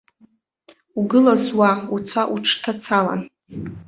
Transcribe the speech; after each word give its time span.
Угылаз 0.99 1.43
уа 1.57 1.71
уцәа 1.95 2.23
уҽҭацалан! 2.33 3.21